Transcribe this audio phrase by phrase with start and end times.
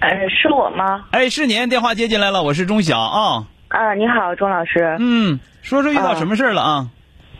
[0.00, 1.04] 呃，是我吗？
[1.10, 3.46] 哎，是您，电话接进来了，我是钟晓啊。
[3.68, 4.96] 啊，你好，钟老师。
[5.00, 6.88] 嗯，说说遇到什么事儿了啊？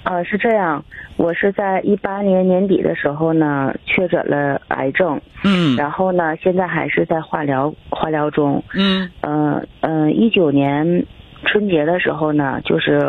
[0.04, 0.84] 呃，是这样，
[1.16, 5.20] 我是在一八年年底的时候呢，确诊了癌症。
[5.44, 8.62] 嗯然后呢，现在还是在化疗化疗中。
[8.74, 11.04] 嗯嗯嗯，一九年
[11.44, 13.00] 春节的时候呢，就是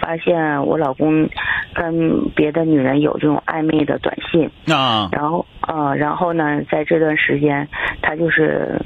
[0.00, 1.28] 发现我老公
[1.74, 4.48] 跟别的女人有这种暧昧的短信。
[4.72, 5.08] 啊。
[5.12, 7.68] 然后呃，然后呢，在这段时间，
[8.00, 8.80] 他就是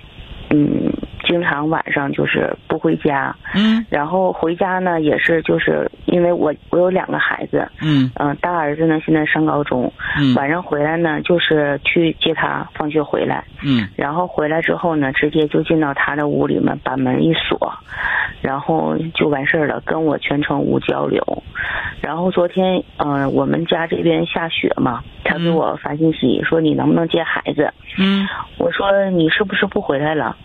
[0.50, 0.90] 嗯，
[1.24, 3.34] 经常晚上就是不回家。
[3.54, 3.84] 嗯。
[3.90, 8.10] 然后回家呢，也是就是因为我我有两个孩子，嗯。
[8.14, 10.34] 嗯、大儿子呢现在上高中，嗯。
[10.34, 13.86] 晚上回来呢就是去接他放学回来，嗯。
[13.96, 17.58] 然后回来之后呢，直接就进到他的屋里面，把门一锁，
[18.40, 21.42] 然后就完事儿了，跟我全程无交流。
[22.00, 27.72] 然后昨天，嗯、我们家这边下雪嘛，他给我发信息说你能不能接孩子？
[27.98, 28.26] 嗯
[28.58, 30.36] 我说你是不是不回来了？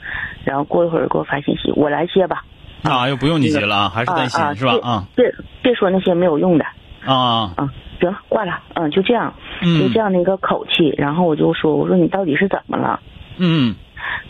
[0.44, 2.44] 然后过一会儿给我发信息，我来接吧。
[2.84, 4.74] 啊，又不用你接了啊，还是担心、是吧？
[4.82, 6.66] 啊别别别说那些没有用的
[7.06, 7.72] 啊啊！
[8.02, 8.60] 行，挂了。
[8.74, 10.94] 嗯，就这样，嗯就这样的一个口气。
[10.98, 13.00] 然后我就说，我说你到底是怎么了？
[13.38, 13.76] 嗯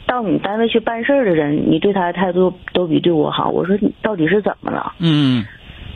[0.06, 3.50] 到你单位去办事儿的人，你对他的态度都比对我好。
[3.50, 4.94] 我说你到底是怎么了？
[5.00, 5.46] 嗯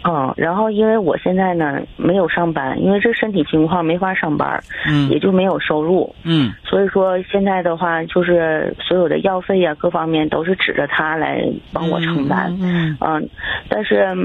[0.04, 4.64] 嗯，然后因为我现在呢没有上班，因为这身体情况没法上班，
[5.10, 6.16] 也嗯就没有收入。
[6.24, 12.56] 嗯所以说现在的话，就是所有的药费呀、各方面都是指着他来帮我承担。
[12.62, 13.30] 嗯嗯，
[13.68, 14.16] 但是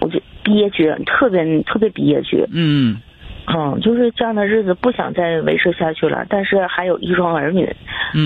[0.00, 2.44] 我就憋屈，特别特别憋屈。
[2.52, 3.00] 嗯
[3.46, 7.66] 嗯，就是这样的日子不想再维持下去了，但是还有一双儿女，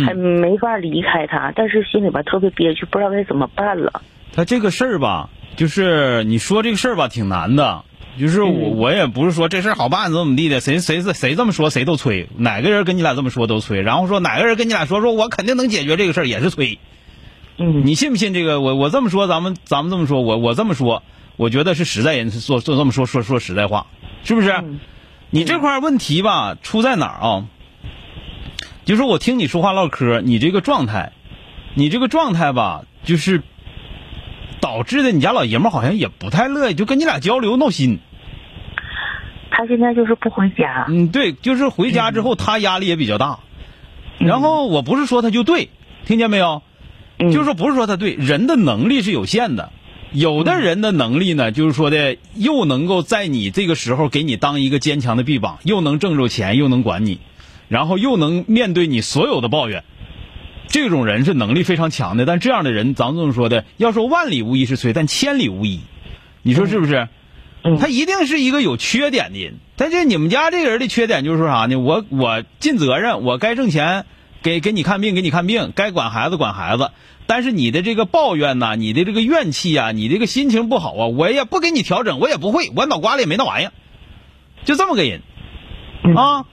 [0.06, 4.02] 还嗯，没法离开他，但是心里边特别憋屈，不知道该怎么办了。
[4.32, 7.84] 他这个事儿吧，就是你说这个事儿吧，挺难的。
[8.18, 16.80] 就是我，嗯我也不是说这事儿好办怎么怎么地的，谁谁谁谁这么说谁都催，哪个人跟你俩这么说都催，然后说哪个人跟你俩说说我肯定能解决这个事儿也是催，
[17.58, 18.60] 嗯，你信不信这个？
[18.60, 21.04] 我我这么说，咱们咱们这么说，我我这么说，
[21.36, 23.86] 我觉得是实在人说说这么说说说实在话，
[24.24, 24.50] 是不是？
[24.50, 24.80] 嗯
[25.30, 27.46] 你这块问题吧，出在哪儿啊？
[28.84, 31.12] 就是我听你说话唠嗑，你这个状态，
[31.74, 33.42] 你这个状态吧，就是
[34.60, 37.98] 导致的你家老爷们儿好像也不太乐意，就跟你俩交流闹心。
[39.50, 40.86] 他现在就是不回家。
[40.88, 43.40] 嗯，对，就是回家之后他压力也比较大。
[44.18, 45.68] 然后我不是说他就对，
[46.06, 46.62] 听见没有？
[47.18, 49.72] 嗯就是说不是说他对，人的能力是有限的。
[50.12, 57.20] 有的人的能力呢，就是说的又能够在你这个时候给你当一个坚强的臂膀，又能挣着钱，又能管你，
[57.69, 59.84] 然后又能面对你所有的抱怨。
[60.69, 65.80] 这种人是能力非常强的，但这样的人，咱们这么说的，要说万里无一是吹，但千里无一，
[66.42, 67.08] 你说是不是？
[67.64, 69.54] 嗯他一定是一个有缺点的人。
[69.76, 71.76] 但是你们家这个人的缺点就是说啥呢？
[71.76, 74.06] 我我尽责任，我该挣钱，
[74.43, 76.91] 给给你看病给你看病，该管孩子管孩子。
[77.26, 83.72] 但是你的这个抱怨呐、你的这个怨气呀、你这个心情不好啊，我也不给你调整，我也不会，我脑瓜里也没那玩意儿，
[84.65, 85.21] 就这么个人
[86.04, 86.44] 嗯啊。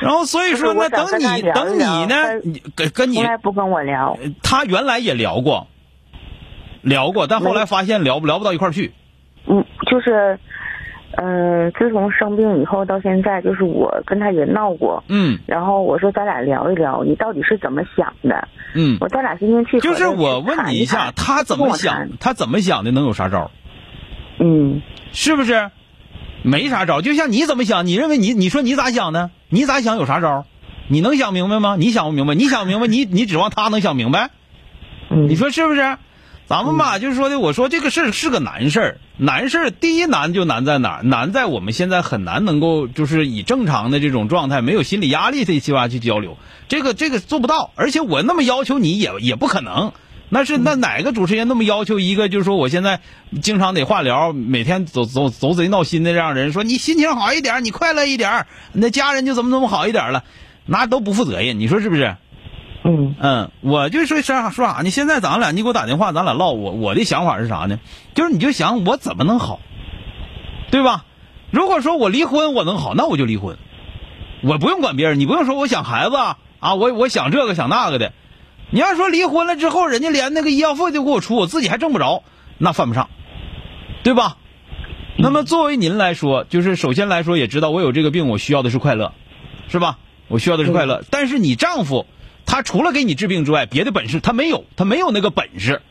[0.00, 4.16] 然后所以说呢，就是我想等你等你呢，你跟跟你从来不跟我聊。
[4.42, 5.68] 他原来也聊过，
[6.82, 8.92] 聊过，但后来发现聊不聊不到一块儿去。
[9.46, 10.38] 嗯，就是，
[11.16, 15.02] 嗯、自从生病以后到现在，就是我跟他也闹过。
[15.08, 18.48] 嗯然后我说咱俩聊一聊，你到底是怎么想的？
[18.74, 22.08] 嗯，我咱俩今天去就是我问你一下，他怎么想？
[22.20, 22.90] 他怎么想的？
[22.90, 23.50] 能有啥招？
[24.38, 24.82] 嗯
[25.12, 25.70] 是不是？
[26.42, 29.30] 没啥招，就像你怎么想，你认为你你说你咋想的？
[29.48, 30.44] 你咋想有啥招？
[30.88, 31.76] 你能想明白吗？
[31.78, 32.34] 你想不明白？
[32.34, 34.30] 你想明白，你你指望他能想明白？
[35.08, 35.96] 嗯，你说是不是？
[36.48, 41.02] 咱们吧，就是说的，我说这个事儿是个难事儿，难事儿第一难就难在哪儿？
[41.02, 46.36] 难在我们现在很难能够就是以正常的这种状态，没有心理压力这一话去交流，
[46.68, 49.92] 这个这个做不到，而且我那么要求你也也不可能。
[50.28, 53.00] 那是那哪个主持人那么要求一个，就是说我现在
[53.42, 60.22] 经常得化疗，每天走走走贼闹心的这样人，说你心情好一点，你快乐一点，那家人就怎么怎么好一点了，
[60.66, 62.16] 那都不负责任，你说是不是？
[62.88, 64.90] 嗯嗯，我就说啥说啥呢？
[64.90, 66.52] 现在咱俩你给我打电话，咱俩唠。
[66.52, 67.80] 我我的想法是啥呢？
[68.14, 69.58] 就是你就想我怎么能好，
[70.70, 71.04] 对吧？
[71.50, 73.56] 如果说我离婚我能好，那我就离婚，
[74.42, 78.12] 我不用管别人，你不用说我想孩子啊，啊我我想这个想那个的，
[78.70, 82.22] 你要说离婚了之后，人家连那个医药费都给我出，我自己还挣不着，
[82.56, 83.08] 那犯不上，
[84.04, 84.36] 对吧？
[85.18, 89.12] 那么作为您来说，就是首先来说也知道我有这个病，我需要的是快乐，
[89.66, 89.98] 是吧？
[90.28, 91.02] 我需要的是快乐。
[91.10, 92.06] 但是你丈夫，
[92.46, 95.82] 他除了给你治病之外，别的本事他没有，他没有那个本事，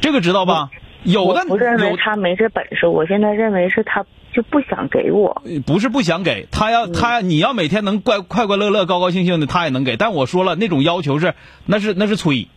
[0.00, 0.70] 这个知道吧？
[1.04, 5.42] 有的不认为有他没这本事，我现在认为是他就不想给我。
[5.66, 9.96] 不是不想给他要他你要每天能快快快乐乐高高兴兴的，他也能给。
[9.96, 11.34] 但我说了，那种要求是
[11.66, 12.48] 那是那是催，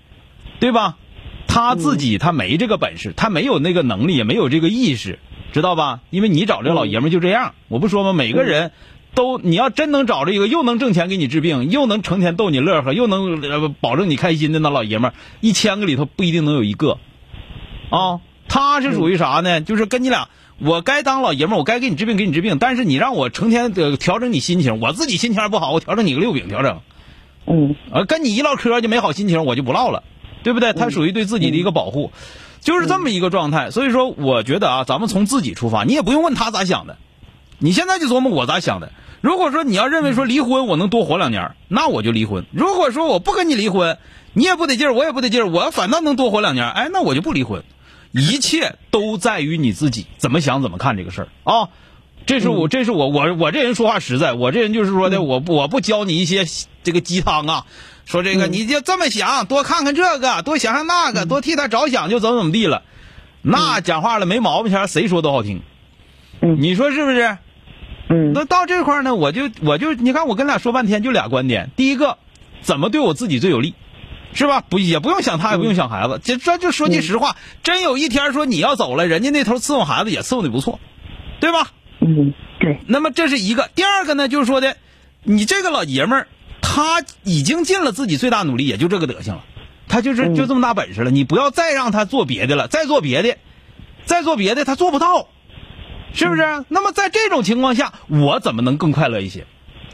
[0.59, 0.97] 对吧？
[1.47, 5.19] 他自己他没这个本事，他没有那个能力，也没有这个意识，
[5.51, 6.01] 知道吧？
[6.09, 8.13] 因为你找这老爷们就这样，我不说吗？
[8.13, 8.71] 每个人
[9.15, 16.99] 都你要真能找着一个又能挣钱给你治病，又能成天逗你乐呵，又能呃保证你开心的那老爷们儿，一千个里头不一定能有一个
[17.89, 18.19] 啊。
[18.47, 19.61] 他是属于啥呢？
[19.61, 20.29] 就是跟你俩，
[20.59, 22.57] 我该当老爷们儿，我该给你治病，给你治病。
[22.59, 26.81] 但是你让我成天的调整你心情，我自己心情还不好，我调整你个六饼调整。
[27.47, 30.03] 嗯呃，跟你一唠嗑就没好心情，我就不唠了，
[30.43, 30.73] 对不对？
[30.73, 32.11] 他属于对自己的一个保护，
[32.61, 33.71] 就是这么一个状态。
[33.71, 36.97] 所以说，我觉得啊，咱们从自己出发，你也不用问他咋想的，
[37.57, 38.91] 你现在就琢磨我咋想的。
[39.25, 43.97] 如果说你要认为说离婚我能多活两年，那我就离婚；如果说我不跟你离婚，
[44.33, 47.63] 你也不得劲儿，我也不得劲儿，我反倒能多活两年，哎，那我就不离婚。
[48.11, 51.27] 一切都在于你自己怎么想怎么看这个事儿。
[51.43, 51.69] 啊。
[52.27, 56.45] 这是我，这是我，我我这人说话实在，我这人就是说的，我我不教你一些
[56.83, 57.65] 这个鸡汤啊，
[58.05, 62.83] 说这个你就这么想，多看看这个，多想想那个，多替他着想，就怎么怎么地了。
[63.41, 65.63] 那讲话了没毛病，前谁说都好听，
[66.41, 66.57] 嗯。
[66.61, 67.39] 你说是不是？
[68.09, 71.71] 嗯那到这块儿呢，我就我就你看，我跟俩说半天，就俩观点。
[71.75, 72.17] 第一个，
[72.61, 73.73] 怎么对我自己最有利，
[74.33, 74.61] 是吧？
[74.61, 76.19] 不也不用想他，也不用想孩子。
[76.23, 80.79] 这这就说句实话，真有一天说你要走了，人家那头伺候孩子也伺候的不错，
[81.39, 81.71] 对吧？
[82.01, 83.69] 嗯，对，那么这是一个。
[83.73, 84.77] 第二个呢，就是说的，
[85.23, 86.27] 你这个老爷们儿，
[86.61, 89.43] 他已经尽了自己最大努力，也就这个德行了，
[89.87, 91.09] 他就是嗯就这么大本事了。
[91.09, 93.37] 你不要再让他做别的了，再做别的，
[94.05, 95.29] 再做别的，他做不到，
[96.15, 96.41] 是不是？
[96.69, 99.45] 那么在这种情况下，我怎么能更快乐一些？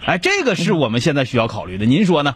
[0.05, 1.85] 哎，这个是我们现在需要考虑的。
[1.85, 2.33] 您说呢？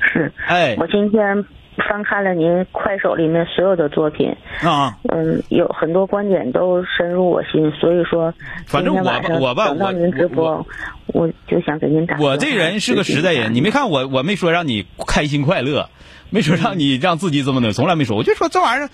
[0.00, 0.32] 是。
[0.46, 1.44] 哎我今天
[1.88, 8.32] 翻看了您快手里面所有的作品，啊，嗯，有很多观点都深入我心，所以说，
[8.66, 9.02] 反正我
[9.40, 10.66] 我吧我我播，
[11.08, 12.18] 我就想给您打。
[12.18, 15.88] 我这人是个实在人，你没看我，我没说让你开心快乐，
[16.30, 18.16] 没说让你让自己怎么的，从来没说。
[18.16, 18.90] 我就说这玩意儿，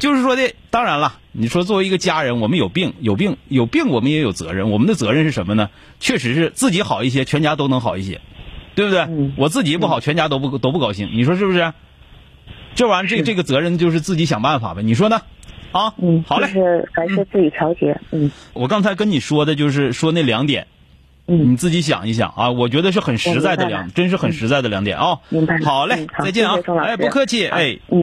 [0.00, 4.70] 就是说的，当然了，你说作为一个家人，我们有病，有病，有病，我们也有责任。
[4.70, 5.68] 我们的责任是什么呢？
[6.00, 8.20] 确实是自己好一些，全家都能好一些，
[8.74, 9.00] 对不对？
[9.02, 11.72] 嗯我自己不好，全家都不都不高兴，你说是不是？
[12.74, 15.20] 这玩意儿，这这个责任就是自己想办法呗，你说呢？
[15.72, 16.54] 啊，嗯，好嘞就。
[16.54, 20.66] 是还是自己调节，嗯我刚才跟你说的就是说那两点，
[21.26, 25.18] 嗯你自己想一想啊，我觉得是很实在的两，真是很实在的两点啊。
[25.28, 27.78] 明白好嘞再见啊哎，不客气，哎。
[27.90, 28.02] 嗯。